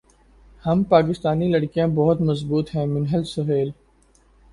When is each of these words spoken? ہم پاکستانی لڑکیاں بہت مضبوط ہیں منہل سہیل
ہم 0.65 0.81
پاکستانی 0.89 1.47
لڑکیاں 1.47 1.87
بہت 1.95 2.21
مضبوط 2.21 2.75
ہیں 2.75 2.85
منہل 2.85 3.23
سہیل 3.25 3.69